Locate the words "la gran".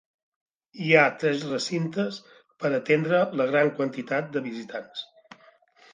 3.43-3.73